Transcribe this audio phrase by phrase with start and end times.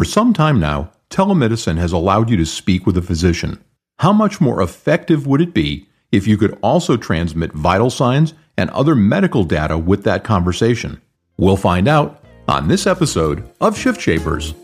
[0.00, 3.62] For some time now, telemedicine has allowed you to speak with a physician.
[3.98, 8.70] How much more effective would it be if you could also transmit vital signs and
[8.70, 11.02] other medical data with that conversation?
[11.36, 14.54] We'll find out on this episode of Shift Shapers.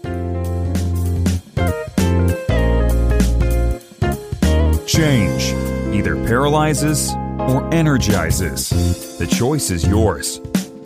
[4.86, 5.52] Change
[5.94, 8.70] either paralyzes or energizes.
[9.18, 10.40] The choice is yours.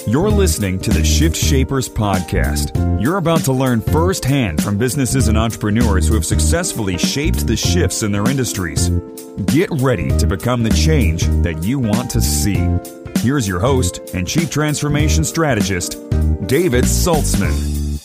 [0.07, 3.03] You're listening to the Shift Shapers podcast.
[3.03, 8.03] You're about to learn firsthand from businesses and entrepreneurs who have successfully shaped the shifts
[8.03, 8.89] in their industries.
[9.45, 12.67] Get ready to become the change that you want to see.
[13.19, 15.93] Here's your host and Chief Transformation Strategist,
[16.47, 18.03] David Saltzman.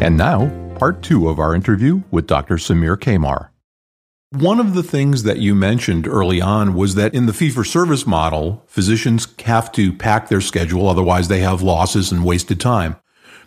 [0.00, 2.56] And now, part two of our interview with Dr.
[2.56, 3.48] Samir Qamar.
[4.30, 7.64] One of the things that you mentioned early on was that in the fee for
[7.64, 12.96] service model, physicians have to pack their schedule, otherwise, they have losses and wasted time.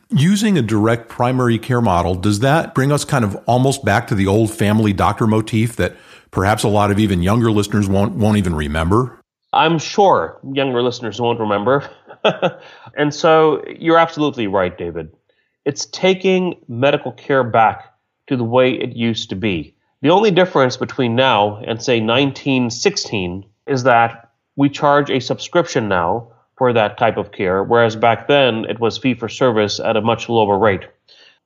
[0.09, 4.15] Using a direct primary care model, does that bring us kind of almost back to
[4.15, 5.95] the old family doctor motif that
[6.31, 9.19] perhaps a lot of even younger listeners won't, won't even remember?
[9.53, 11.87] I'm sure younger listeners won't remember.
[12.97, 15.15] and so you're absolutely right, David.
[15.63, 17.93] It's taking medical care back
[18.25, 23.45] to the way it used to be the only difference between now and, say, 1916
[23.67, 28.66] is that we charge a subscription now for that type of care, whereas back then
[28.66, 30.88] it was fee for service at a much lower rate.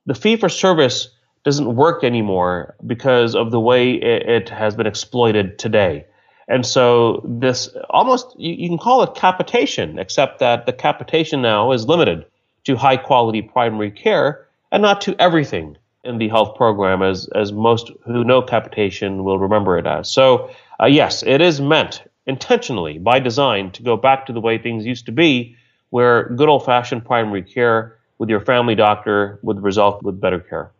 [0.06, 1.10] The fee for service
[1.44, 6.06] doesn't work anymore because of the way it, has been exploited today.
[6.48, 11.86] And so this almost you, can call it capitation, except that the capitation now is
[11.86, 12.26] limited
[12.64, 15.76] to high quality primary care and not to everything
[16.06, 20.10] in the health program, as as most who know capitation will remember it as.
[20.10, 20.50] So,
[20.80, 24.86] uh, yes, it is meant intentionally by design to go back to the way things
[24.86, 25.56] used to be,
[25.90, 30.72] where good old fashioned primary care with your family doctor would result with better care.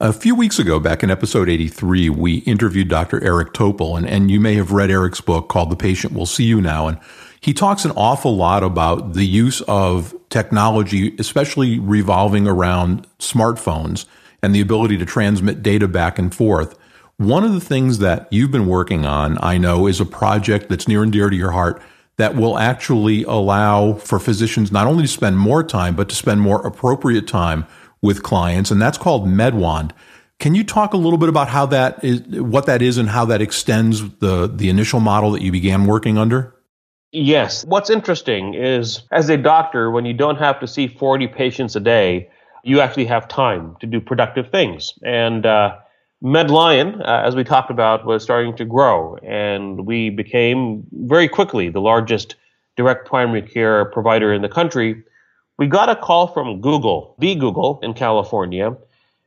[0.00, 3.22] A few weeks ago, back in episode 83, we interviewed Dr.
[3.22, 6.44] Eric Topol, and, and you may have read Eric's book called The Patient Will See
[6.44, 6.88] You Now.
[6.88, 6.98] And
[7.40, 14.06] he talks an awful lot about the use of technology, especially revolving around smartphones
[14.44, 16.76] and the ability to transmit data back and forth.
[17.16, 20.86] One of the things that you've been working on, I know, is a project that's
[20.86, 21.80] near and dear to your heart
[22.18, 26.40] that will actually allow for physicians not only to spend more time, but to spend
[26.40, 27.66] more appropriate time
[28.02, 28.70] with clients.
[28.70, 29.92] And that's called MedWand.
[30.38, 33.24] Can you talk a little bit about how that is, what that is and how
[33.26, 36.54] that extends the, the initial model that you began working under?
[37.12, 37.64] Yes.
[37.64, 41.80] What's interesting is as a doctor, when you don't have to see 40 patients a
[41.80, 42.28] day,
[42.64, 44.94] you actually have time to do productive things.
[45.04, 45.76] And uh,
[46.22, 51.68] MedLion, uh, as we talked about, was starting to grow, and we became very quickly
[51.68, 52.36] the largest
[52.76, 55.02] direct primary care provider in the country.
[55.58, 58.74] We got a call from Google, the Google in California,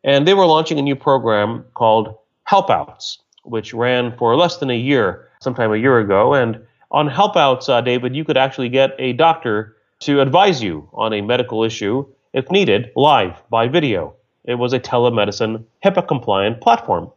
[0.04, 2.16] and they were launching a new program called
[2.50, 6.34] Helpouts, which ran for less than a year, sometime a year ago.
[6.34, 6.60] And
[6.92, 11.22] on Helpouts, uh, David, you could actually get a doctor to advise you on a
[11.22, 12.06] medical issue
[12.38, 14.14] if needed, live by video.
[14.46, 17.12] It was a telemedicine HIPAA compliant platform.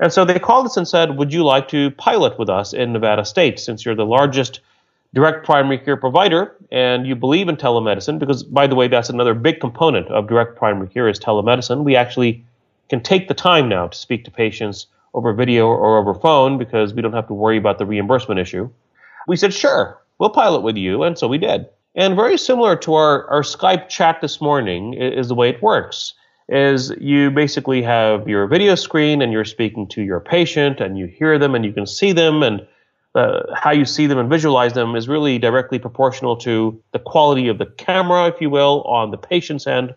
[0.00, 2.92] And so they called us and said, Would you like to pilot with us in
[2.94, 4.60] Nevada State since you're the largest
[5.12, 8.18] direct primary care provider and you believe in telemedicine?
[8.18, 11.84] Because, by the way, that's another big component of direct primary care is telemedicine.
[11.84, 12.42] We actually
[12.88, 16.94] can take the time now to speak to patients over video or over phone because
[16.94, 18.70] we don't have to worry about the reimbursement issue.
[19.28, 21.02] We said, Sure, we'll pilot with you.
[21.02, 21.66] And so we did.
[21.94, 26.14] And very similar to our, our Skype chat this morning is the way it works.
[26.48, 31.06] Is you basically have your video screen and you're speaking to your patient and you
[31.06, 32.66] hear them and you can see them and
[33.14, 37.46] uh, how you see them and visualize them is really directly proportional to the quality
[37.46, 39.94] of the camera, if you will, on the patient's end.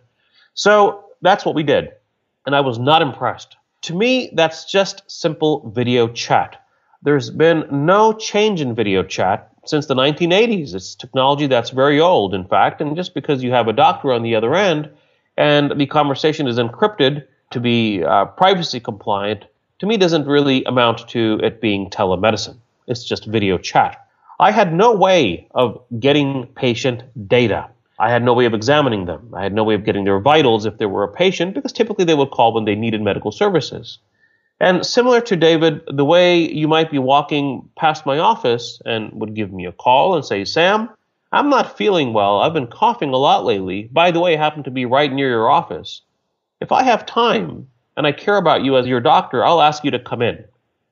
[0.53, 1.89] So that's what we did.
[2.45, 3.57] And I was not impressed.
[3.83, 6.63] To me, that's just simple video chat.
[7.01, 10.73] There's been no change in video chat since the 1980s.
[10.73, 14.23] It's technology that's very old, in fact, and just because you have a doctor on
[14.23, 14.89] the other end
[15.37, 19.45] and the conversation is encrypted to be uh, privacy compliant,
[19.79, 22.57] to me doesn't really amount to it being telemedicine.
[22.87, 24.07] It's just video chat.
[24.39, 27.69] I had no way of getting patient data.
[27.99, 29.33] I had no way of examining them.
[29.33, 32.05] I had no way of getting their vitals if there were a patient, because typically
[32.05, 33.97] they would call when they needed medical services.
[34.59, 39.35] And similar to David, the way you might be walking past my office and would
[39.35, 40.89] give me a call and say, Sam,
[41.31, 42.39] I'm not feeling well.
[42.39, 43.89] I've been coughing a lot lately.
[43.91, 46.01] By the way, I happen to be right near your office.
[46.59, 49.91] If I have time and I care about you as your doctor, I'll ask you
[49.91, 50.43] to come in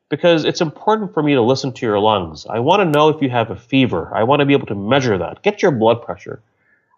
[0.09, 2.45] because it's important for me to listen to your lungs.
[2.45, 4.11] I want to know if you have a fever.
[4.13, 6.41] I want to be able to measure that, get your blood pressure.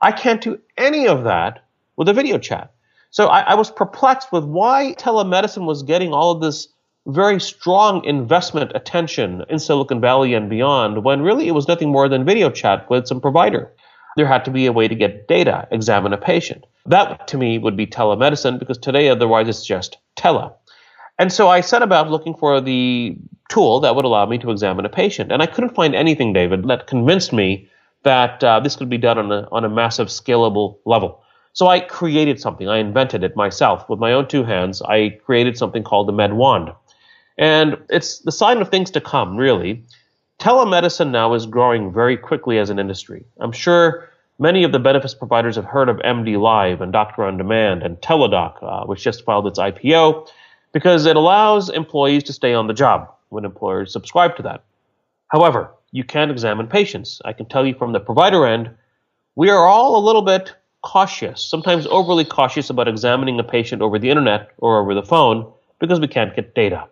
[0.02, 1.64] I can't do any of that
[1.96, 2.72] with a video chat.
[3.18, 6.68] So I, I was perplexed with why telemedicine was getting all of this
[7.08, 12.08] very strong investment attention in Silicon Valley and beyond when really it was nothing more
[12.08, 13.74] than video chat with some provider.
[14.18, 16.66] There had to be a way to get data, examine a patient.
[16.86, 20.54] That to me would be telemedicine because today otherwise it's just tele.
[21.18, 23.18] And so I set about looking for the
[23.50, 25.32] tool that would allow me to examine a patient.
[25.32, 27.68] And I couldn't find anything, David, that convinced me
[28.04, 31.24] that uh, this could be done on a, on a massive scalable level.
[31.58, 32.70] So I created something.
[32.70, 34.80] I invented it myself with my own two hands.
[34.84, 36.76] I created something called the MedWand.
[37.36, 39.84] And it's the sign of things to come, really.
[40.38, 43.26] Telemedicine now is growing very quickly as an industry.
[43.40, 44.08] I'm sure
[44.38, 47.98] many of the benefits providers have heard of MD Live and Doctor on Demand and
[48.02, 50.30] Teladoc, uh, which just filed its IPO,
[50.74, 54.64] because it allows employees to stay on the job when employers subscribe to that.
[55.30, 57.20] However, you can't examine patients.
[57.26, 58.70] I can tell you from the provider end,
[59.36, 60.54] we are all a little bit
[60.88, 65.46] cautious, sometimes overly cautious about examining a patient over the internet or over the phone
[65.80, 66.88] because we can't get data.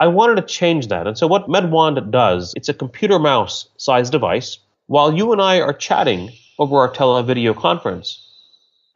[0.00, 1.06] I wanted to change that.
[1.06, 4.58] And so what MedWand does, it's a computer mouse sized device.
[4.88, 8.20] While you and I are chatting over our televideo conference,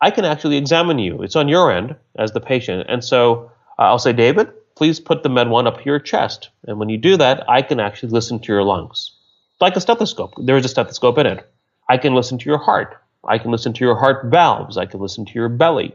[0.01, 1.23] I can actually examine you.
[1.23, 2.87] It's on your end as the patient.
[2.89, 6.49] And so uh, I'll say, David, please put the MedWand up your chest.
[6.67, 9.13] And when you do that, I can actually listen to your lungs.
[9.61, 10.35] Like a stethoscope.
[10.39, 11.49] There is a stethoscope in it.
[11.89, 13.01] I can listen to your heart.
[13.29, 14.77] I can listen to your heart valves.
[14.77, 15.95] I can listen to your belly.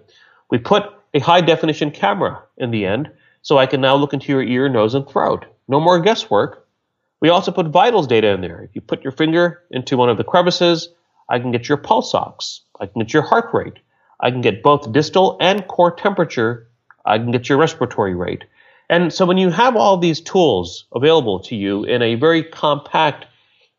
[0.49, 0.83] We put
[1.13, 3.11] a high definition camera in the end
[3.41, 5.45] so I can now look into your ear, nose, and throat.
[5.67, 6.67] No more guesswork.
[7.21, 8.61] We also put vitals data in there.
[8.61, 10.89] If you put your finger into one of the crevices,
[11.29, 12.61] I can get your pulse ox.
[12.79, 13.77] I can get your heart rate.
[14.19, 16.67] I can get both distal and core temperature.
[17.05, 18.45] I can get your respiratory rate.
[18.89, 23.25] And so when you have all these tools available to you in a very compact,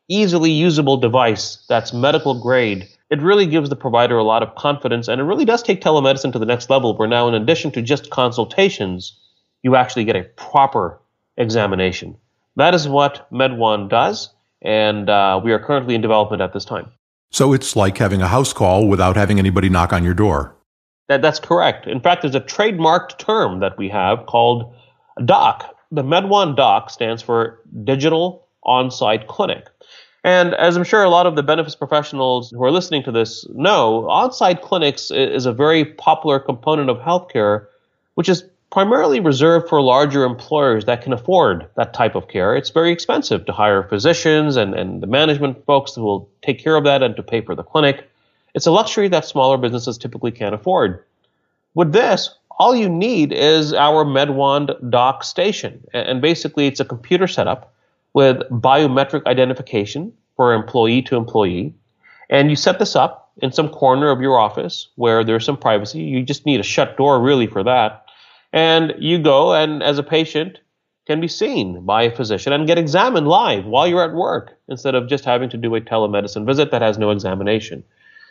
[0.09, 5.09] easily usable device that's medical grade, it really gives the provider a lot of confidence
[5.09, 7.83] and it really does take telemedicine to the next level where now in addition to
[7.83, 9.19] just consultations,
[9.63, 10.99] you actually get a proper
[11.37, 12.17] examination.
[12.57, 14.31] That is what MedWand does,
[14.63, 16.91] and uh, we are currently in development at this time.
[17.31, 20.55] So it's like having a house call without having anybody knock on your door.
[21.09, 21.87] That, that's correct.
[21.87, 24.75] In fact, there's a trademarked term that we have called
[25.25, 25.77] DOC.
[25.93, 29.69] The MedWand DOC stands for Digital On-Site Clinic.
[30.23, 33.47] And as I'm sure a lot of the benefits professionals who are listening to this
[33.51, 37.67] know, on-site clinics is a very popular component of healthcare,
[38.15, 42.55] which is primarily reserved for larger employers that can afford that type of care.
[42.55, 46.77] It's very expensive to hire physicians and, and the management folks who will take care
[46.77, 48.09] of that and to pay for the clinic.
[48.55, 51.03] It's a luxury that smaller businesses typically can't afford.
[51.75, 55.83] With this, all you need is our MedWand DOC station.
[55.95, 57.73] And basically, it's a computer setup
[58.15, 61.75] with biometric identification for employee to employee.
[62.29, 66.01] And you set this up in some corner of your office where there's some privacy.
[66.01, 68.05] You just need a shut door, really, for that.
[68.53, 70.59] And you go and as a patient
[71.07, 74.95] can be seen by a physician and get examined live while you're at work instead
[74.95, 77.83] of just having to do a telemedicine visit that has no examination.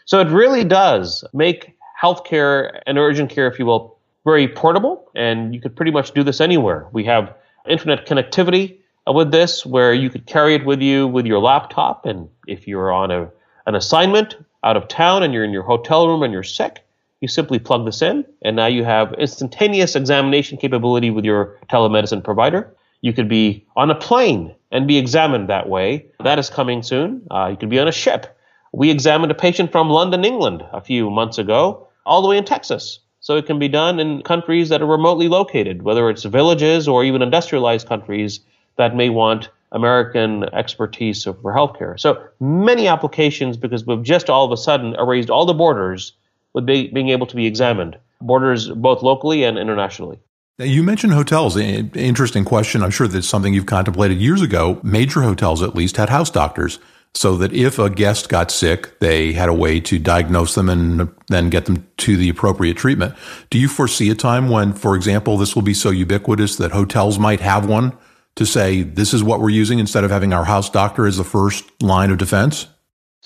[0.06, 5.54] So it really does make healthcare and urgent care, if you will, very portable, and
[5.54, 6.88] you could pretty much do this anywhere.
[6.92, 7.34] We have
[7.68, 8.79] internet connectivity
[9.14, 12.92] with this where you could carry it with you with your laptop, and if you're
[12.92, 13.30] on a,
[13.66, 16.84] an assignment out of town and you're in your hotel room and you're sick,
[17.22, 22.24] you simply plug this in, and now you have instantaneous examination capability with your telemedicine
[22.24, 22.74] provider.
[23.02, 26.06] You could be on a plane and be examined that way.
[26.24, 27.26] That is coming soon.
[27.32, 28.38] Uh, you could be on a ship.
[28.72, 32.46] We examined a patient from London, England, a few months ago, all the way in
[32.46, 33.00] Texas.
[33.22, 37.04] So it can be done in countries that are remotely located, whether it's villages or
[37.04, 38.42] even industrialized countries
[38.80, 42.00] that may want American expertise for healthcare.
[42.00, 46.14] So many applications because we've just all of a sudden erased all the borders
[46.54, 50.18] with be, being able to be examined, borders both locally and internationally.
[50.58, 51.56] You mentioned hotels.
[51.56, 52.84] Interesting question.
[52.84, 54.80] I'm sure that's something you've contemplated years ago.
[54.82, 56.80] Major hotels, at least, had house doctors
[57.14, 61.10] so that if a guest got sick, they had a way to diagnose them and
[61.28, 63.16] then get them to the appropriate treatment.
[63.50, 67.20] Do you foresee a time when, for example, this will be so ubiquitous that hotels
[67.20, 67.98] might have one
[68.40, 71.26] to say, this is what we're using instead of having our house doctor as the
[71.26, 72.68] first line of defense?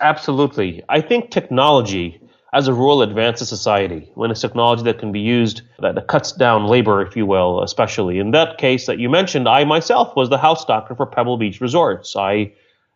[0.01, 0.83] Absolutely.
[0.89, 2.19] I think technology
[2.51, 6.65] as a rule advances society when it's technology that can be used that, cuts down
[6.65, 8.17] labor, if you will, especially.
[8.17, 11.61] In that case that you mentioned, I myself was the house doctor for Pebble Beach
[11.61, 12.15] Resorts.
[12.15, 12.51] I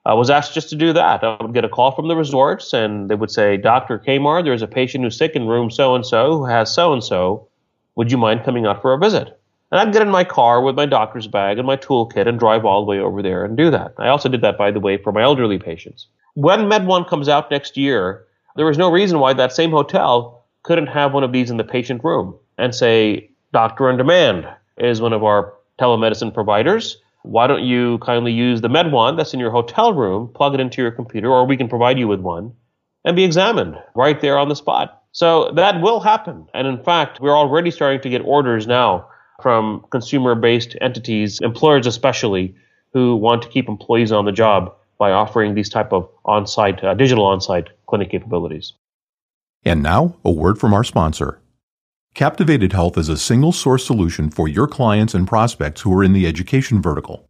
[0.10, 1.24] uh, was asked just to do that.
[1.24, 4.00] I would get a call from the resorts and they would say, Dr.
[4.00, 7.04] Qamar, there's a patient who's sick in room so and so who has so and
[7.04, 7.48] so.
[7.96, 9.40] Would you mind coming out for a visit?
[9.72, 12.64] And I'd get in my car with my doctor's bag and my toolkit and drive
[12.64, 13.94] all the way over there and do that.
[13.98, 16.08] I also did that, by the way, for my elderly patients.
[16.36, 20.88] When MedWand comes out next year, there is no reason why that same hotel couldn't
[20.88, 24.48] have one of these in the patient room and say, Doctor on Demand
[24.78, 26.98] is one of our telemedicine providers.
[27.24, 30.82] Why don't you kindly use the MedWand that's in your hotel room, plug it into
[30.82, 32.54] your computer, or we can provide you with one,
[33.04, 35.04] and be examined right there on the spot.
[35.12, 36.48] So that will happen.
[36.54, 39.08] And in fact, we're already starting to get orders now
[39.42, 42.56] from consumer based entities, employers especially,
[42.94, 46.94] who want to keep employees on the job by offering these type of on-site uh,
[46.94, 48.74] digital on-site clinic capabilities.
[49.64, 51.40] And now, a word from our sponsor.
[52.16, 56.14] Captivated Health is a single source solution for your clients and prospects who are in
[56.14, 57.30] the education vertical.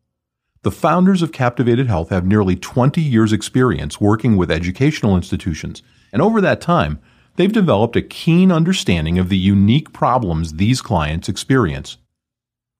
[0.62, 5.84] The founders of Captivated Health have nearly 20 years experience working with educational institutions,
[6.14, 7.00] and over that time,
[7.38, 11.98] they've developed a keen understanding of the unique problems these clients experience.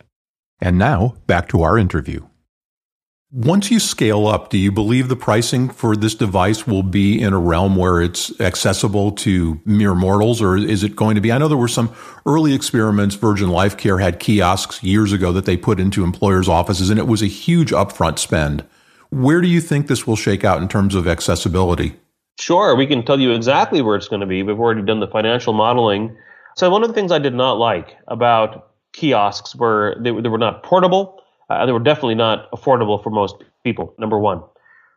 [0.61, 2.28] And now, back to our interview.
[3.31, 7.31] Once you scale up, do you believe the pricing for this device will be in
[7.31, 11.31] a realm where it's accessible to mere mortals, or is it going to be?
[11.31, 11.93] I know there were some
[12.25, 13.13] early experiments.
[13.13, 17.05] Virgin Life Care had kiosks years ago that they put into employers' offices, and it
[17.05, 18.65] was a huge upfront spend.
[19.11, 21.99] Where do you think this will shake out in terms of accessibility?
[22.39, 24.41] Sure, we can tell you exactly where it's going to be.
[24.41, 26.17] We've already done the financial modeling.
[26.55, 30.39] So, one of the things I did not like about kiosks were they, they were
[30.39, 31.18] not portable
[31.49, 34.41] uh, they were definitely not affordable for most people, number one.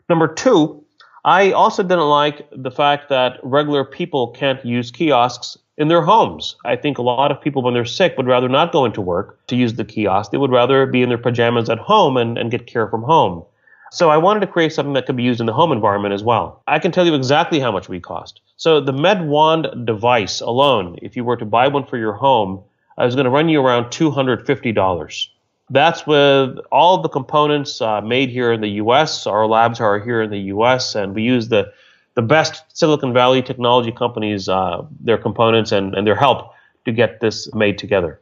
[0.09, 0.85] Number two,
[1.25, 6.57] I also didn't like the fact that regular people can't use kiosks in their homes.
[6.65, 9.45] I think a lot of people, when they're sick, would rather not go into work
[9.47, 10.31] to use the kiosk.
[10.31, 13.45] They would rather be in their pajamas at home and, and get care from home.
[13.93, 16.23] So I wanted to create something that could be used in the home environment as
[16.23, 16.63] well.
[16.67, 18.41] I can tell you exactly how much we cost.
[18.57, 22.63] So the MedWand device alone, if you were to buy one for your home,
[22.97, 25.29] I was going to run you around $250.
[25.73, 29.27] That's with all the components uh, made here in the U.S.
[29.27, 30.95] Our labs are here in the U.S.
[30.95, 31.73] and we use the
[32.15, 36.53] the best Silicon Valley technology companies, uh, their components and, and their help
[36.85, 38.21] to get this made together.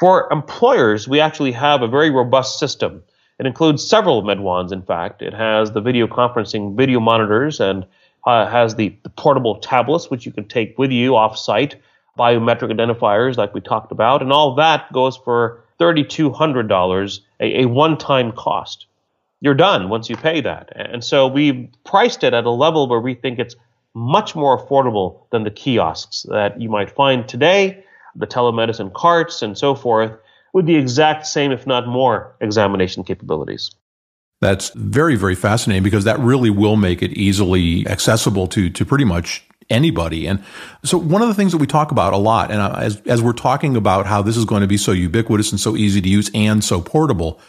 [0.00, 3.04] For employers, we actually have a very robust system.
[3.38, 5.22] It includes several MedWands, in fact.
[5.22, 7.86] It has the video conferencing video monitors and
[8.26, 11.76] uh, has the, the portable tablets, which you can take with you off site,
[12.18, 17.96] biometric identifiers, like we talked about, and all that goes for $3,200, a, a one
[17.96, 18.86] time cost.
[19.40, 20.72] You're done once you pay that.
[20.74, 23.56] And so we priced it at a level where we think it's
[23.94, 27.84] much more affordable than the kiosks that you might find today,
[28.16, 30.12] the telemedicine carts, and so forth,
[30.52, 33.70] with the exact same, if not more, examination capabilities.
[34.40, 39.04] That's very, very fascinating because that really will make it easily accessible to, to pretty
[39.04, 40.26] much anybody.
[40.26, 40.42] And
[40.84, 43.22] so one of the things that we talk about a lot, and uh, as, as
[43.22, 46.08] we're talking about how this is going to be so ubiquitous and so easy to
[46.08, 47.40] use and so portable,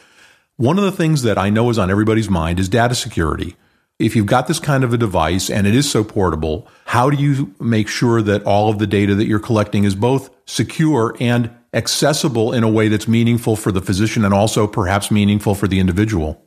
[0.57, 3.55] one of the things that I know is on everybody's mind is data security.
[3.97, 7.21] If you've got this kind of a device and it is so portable, how do
[7.21, 11.49] you make sure that all of the data that you're collecting is both secure and
[11.73, 15.79] accessible in a way that's meaningful for the physician and also perhaps meaningful for the
[15.79, 16.41] individual?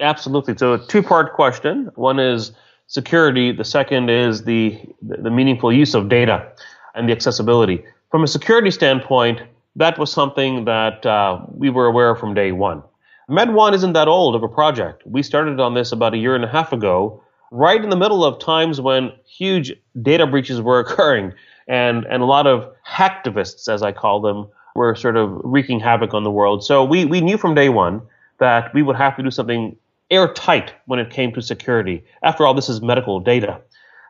[0.00, 0.56] Absolutely.
[0.56, 1.90] So, a two part question.
[1.94, 2.52] One is
[2.86, 3.52] security.
[3.52, 6.52] The second is the, the meaningful use of data
[6.94, 7.84] and the accessibility.
[8.10, 9.40] From a security standpoint,
[9.76, 12.82] that was something that uh, we were aware of from day one.
[13.28, 15.02] MedWand isn't that old of a project.
[15.06, 18.24] We started on this about a year and a half ago, right in the middle
[18.24, 19.72] of times when huge
[20.02, 21.32] data breaches were occurring
[21.66, 26.14] and, and a lot of hacktivists, as I call them, were sort of wreaking havoc
[26.14, 26.64] on the world.
[26.64, 28.02] So we, we knew from day one
[28.38, 29.76] that we would have to do something
[30.10, 32.04] airtight when it came to security.
[32.22, 33.60] After all, this is medical data.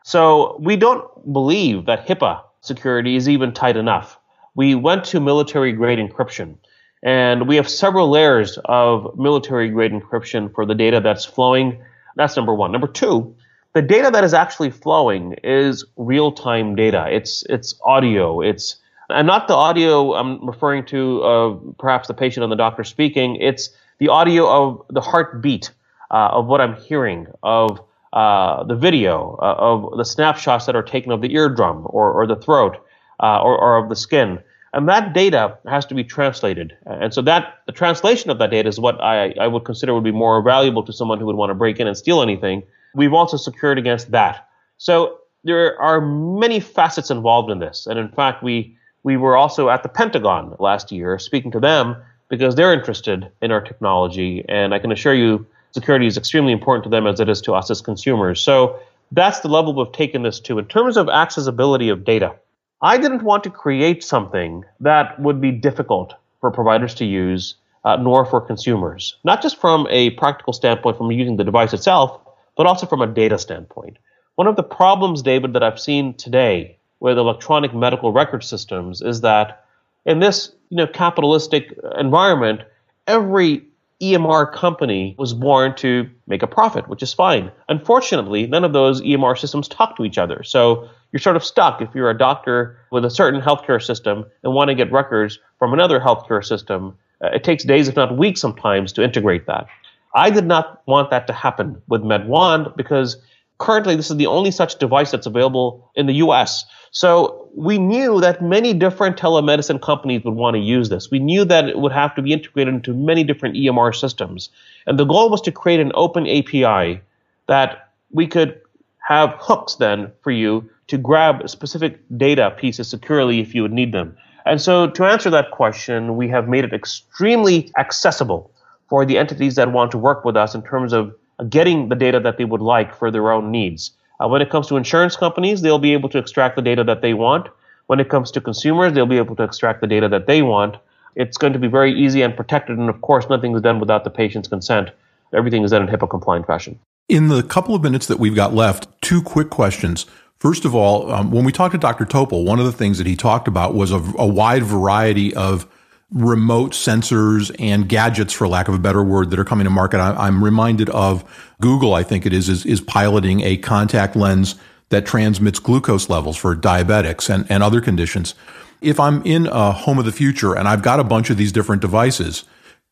[0.03, 4.19] So we don't believe that HIPAA security is even tight enough.
[4.55, 6.57] We went to military grade encryption.
[7.03, 11.81] And we have several layers of military grade encryption for the data that's flowing.
[12.15, 12.71] That's number one.
[12.71, 13.35] Number two,
[13.73, 17.07] the data that is actually flowing is real time data.
[17.09, 18.41] It's, it's audio.
[18.41, 18.77] It's,
[19.09, 23.35] and not the audio I'm referring to of perhaps the patient and the doctor speaking.
[23.35, 25.71] It's the audio of the heartbeat
[26.11, 27.81] uh, of what I'm hearing, of
[28.13, 32.27] uh, the video, uh, of the snapshots that are taken of the eardrum or, or
[32.27, 32.77] the throat
[33.21, 34.39] uh, or, or of the skin
[34.75, 36.75] and that data has to be translated.
[36.85, 40.03] And so that the translation of that data is what I, I would consider would
[40.03, 42.61] be more valuable to someone who would want to break in and steal anything.
[42.93, 44.49] We've also secured against that.
[44.77, 47.87] So there are many facets involved in this.
[47.87, 51.95] And in fact, we we were also at the Pentagon last year speaking to them
[52.27, 54.43] because they're interested in our technology.
[54.49, 55.45] And I can assure you,
[55.75, 58.41] security is extremely important to them as it is to us as consumers.
[58.41, 58.79] So
[59.11, 60.57] that's the level we've taken this to.
[60.57, 62.33] In terms of accessibility of data,
[62.81, 67.97] I didn't want to create something that would be difficult for providers to use, uh,
[67.97, 69.17] nor for consumers.
[69.25, 72.21] Not just from a practical standpoint, from using the device itself,
[72.55, 73.97] but also from a data standpoint.
[74.35, 79.21] One of the problems, David, that I've seen today with electronic medical record systems is
[79.21, 79.65] that
[80.05, 82.61] in this you know capitalistic environment,
[83.07, 83.65] every
[84.01, 87.51] EMR company was born to make a profit, which is fine.
[87.69, 90.43] Unfortunately, none of those EMR systems talk to each other.
[90.43, 94.53] So you're sort of stuck if you're a doctor with a certain healthcare system and
[94.53, 96.97] want to get records from another healthcare system.
[97.23, 99.67] Uh, it takes days, if not weeks, sometimes to integrate that.
[100.13, 103.17] I did not want that to happen with MedWand because
[103.57, 106.65] currently this is the only such device that's available in the US.
[106.91, 111.11] So we knew that many different telemedicine companies would want to use this.
[111.11, 114.49] We knew that it would have to be integrated into many different EMR systems.
[114.87, 117.01] And the goal was to create an open API
[117.47, 118.59] that we could
[119.07, 123.91] have hooks then for you to grab specific data pieces securely if you would need
[123.91, 124.15] them.
[124.45, 128.51] And so to answer that question, we have made it extremely accessible
[128.87, 131.15] for the entities that want to work with us in terms of
[131.49, 133.91] getting the data that they would like for their own needs.
[134.19, 137.01] Uh, when it comes to insurance companies, they'll be able to extract the data that
[137.01, 137.47] they want.
[137.87, 140.77] When it comes to consumers, they'll be able to extract the data that they want.
[141.15, 144.03] It's going to be very easy and protected, and of course, nothing is done without
[144.03, 144.89] the patient's consent.
[145.33, 146.79] Everything is done in HIPAA compliant fashion.
[147.07, 150.05] In the couple of minutes that we've got left, two quick questions.
[150.39, 152.05] First of all, um, when we talked to Dr.
[152.05, 155.67] Topol, one of the things that he talked about was a, a wide variety of
[156.11, 159.99] remote sensors and gadgets, for lack of a better word, that are coming to market.
[159.99, 161.23] I, am reminded of
[161.61, 164.55] Google, I think it is, is, is piloting a contact lens
[164.89, 168.35] that transmits glucose levels for diabetics and, and other conditions.
[168.81, 171.51] If I'm in a home of the future and I've got a bunch of these
[171.51, 172.43] different devices,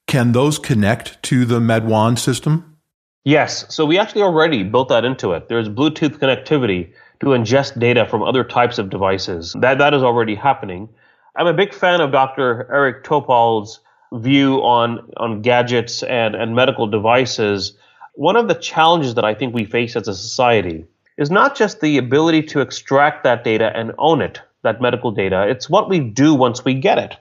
[0.07, 2.77] can those connect to the MedWand system?
[3.25, 3.73] Yes.
[3.73, 5.47] So we actually already built that into it.
[5.47, 9.55] There's Bluetooth connectivity to ingest data from other types of devices.
[9.59, 10.89] That that is already happening.
[11.35, 12.67] I'm a big fan of Dr.
[12.71, 13.79] Eric Topol's
[14.13, 17.73] view on on gadgets and, and medical devices.
[18.13, 20.85] One of the challenges that I think we face as a society
[21.17, 25.47] is not just the ability to extract that data and own it, that medical data.
[25.47, 27.17] It's what we do once we get it.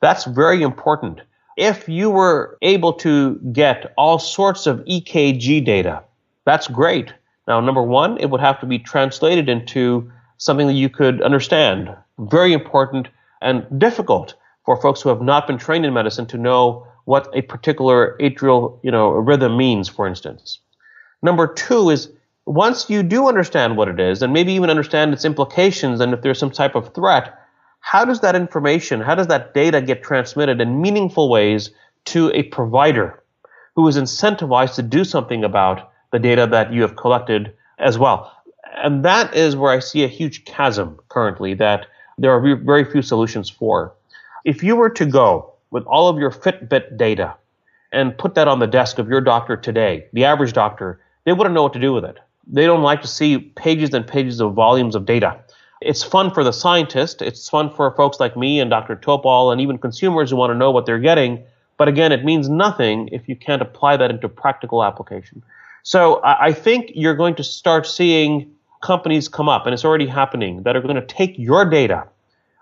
[0.00, 1.20] That's very important.
[1.58, 6.02] If you were able to get all sorts of EKG data,
[6.46, 7.12] that's great.
[7.46, 11.94] Now, number one, it would have to be translated into something that you could understand.
[12.18, 13.08] Very important
[13.44, 17.42] and difficult for folks who have not been trained in medicine to know what a
[17.42, 20.58] particular atrial, you know, rhythm means, for instance.
[21.22, 22.10] Number two is
[22.46, 26.22] once you do understand what it is, and maybe even understand its implications, and if
[26.22, 27.38] there's some type of threat,
[27.80, 31.70] how does that information, how does that data get transmitted in meaningful ways
[32.06, 33.22] to a provider
[33.76, 38.32] who is incentivized to do something about the data that you have collected as well.
[38.76, 41.86] And that is where I see a huge chasm currently that
[42.18, 43.92] there are very few solutions for.
[44.44, 47.34] If you were to go with all of your Fitbit data
[47.92, 51.54] and put that on the desk of your doctor today, the average doctor, they wouldn't
[51.54, 52.18] know what to do with it.
[52.46, 55.40] They don't like to see pages and pages of volumes of data.
[55.80, 57.22] It's fun for the scientist.
[57.22, 58.96] It's fun for folks like me and Dr.
[58.96, 61.44] Topol and even consumers who want to know what they're getting.
[61.76, 65.42] But again, it means nothing if you can't apply that into practical application.
[65.82, 68.53] So I, think you're going to start seeing
[68.84, 72.06] companies come up, and it's already happening, that are going to take your data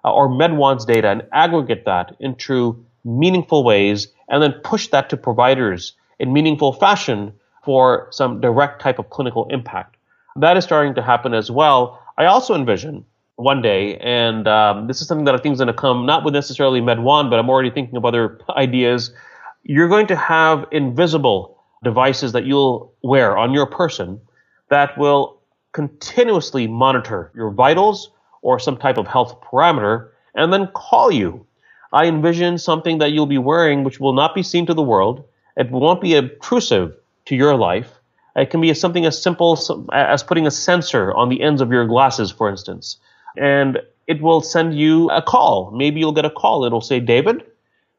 [0.05, 5.17] uh, or MedWand's data and aggregate that into meaningful ways and then push that to
[5.17, 7.33] providers in meaningful fashion
[7.65, 9.97] for some direct type of clinical impact.
[10.37, 12.01] That is starting to happen as well.
[12.17, 13.05] I also envision
[13.37, 16.25] one day, and um, this is something that I think is going to come not
[16.25, 19.13] with necessarily MedWand, but I'm already thinking of other ideas.
[19.65, 24.21] You're going to have invisible devices that you'll wear on your person
[24.71, 25.42] that will
[25.73, 28.11] continuously monitor your vitals
[28.43, 31.47] or some type of health parameter and then call you.
[31.93, 35.25] I envision something that you'll be wearing which will not be seen to the world.
[35.57, 37.91] It won't be obtrusive to your life.
[38.35, 39.59] It can be something as simple
[39.93, 42.97] as putting a sensor on the ends of your glasses, for instance.
[43.37, 45.71] And it will send you a call.
[45.71, 46.65] Maybe you'll get a call.
[46.65, 47.45] It'll say, David,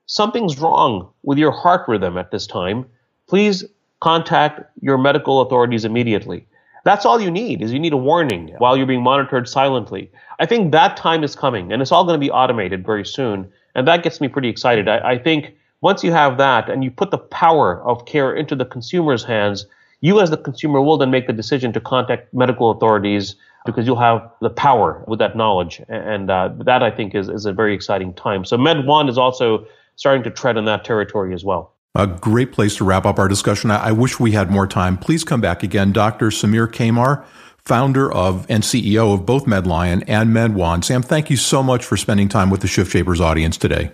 [0.08, 2.86] something's wrong with your heart rhythm at this time.
[3.28, 3.64] Please
[4.00, 6.48] contact your medical authorities immediately.
[6.84, 10.12] That's all you need is you need a warning while you're being monitored silently.
[10.40, 13.52] I think that time is coming and it's all going to be automated very soon.
[13.76, 14.88] And that gets me pretty excited.
[14.88, 18.56] I, I think once you have that and you put the power of care into
[18.56, 19.66] the consumer's hands,
[20.02, 23.96] you as the consumer will then make the decision to contact medical authorities because you'll
[23.96, 25.82] have the power with that knowledge.
[25.88, 28.44] And uh, that I think is, is a very exciting time.
[28.44, 29.66] So MedWand is also
[29.96, 31.74] starting to tread in that territory as well.
[31.96, 33.70] A great place to wrap up our discussion.
[33.70, 34.98] I wish we had more time.
[34.98, 35.92] Please come back again.
[35.92, 36.30] Dr.
[36.30, 37.24] Samir Qamar,
[37.66, 40.86] founder of and CEO of both MedLion and MedWand.
[40.86, 43.92] Sam, thank you so much for spending time with the Shift Shapers audience today.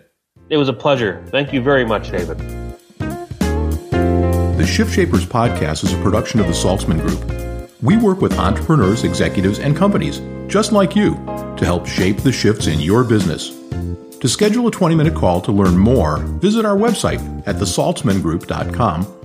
[0.49, 1.21] It was a pleasure.
[1.27, 2.37] Thank you very much, David.
[2.99, 7.21] The Shift Shapers podcast is a production of the Saltzman Group.
[7.83, 11.15] We work with entrepreneurs, executives, and companies just like you
[11.57, 13.58] to help shape the shifts in your business.
[14.21, 19.15] To schedule a 20 minute call to learn more, visit our website at thesaltzmangroup.com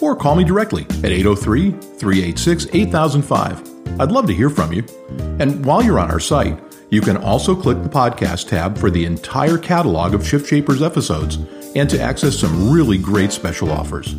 [0.00, 4.00] or call me directly at 803 386 8005.
[4.00, 4.84] I'd love to hear from you.
[5.40, 9.04] And while you're on our site, you can also click the podcast tab for the
[9.04, 11.38] entire catalog of Shift Shapers episodes
[11.74, 14.14] and to access some really great special offers.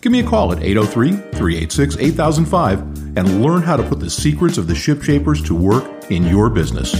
[0.00, 2.80] Give me a call at 803 386 8005
[3.18, 6.48] and learn how to put the secrets of the Shift Shapers to work in your
[6.48, 6.94] business.